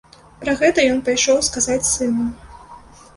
[0.43, 2.25] Пра гэта ён пайшоў сказаць сыну.